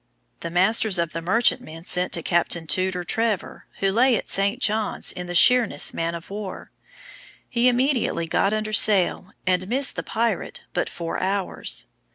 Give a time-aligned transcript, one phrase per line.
[0.39, 2.57] The masters of the merchantmen sent to Capt.
[2.67, 4.59] Tudor Trevor, who lay at St.
[4.59, 6.71] John's in the Sheerness man of war.
[7.47, 11.85] He immediately got under sail, and missed the pirate but four hours.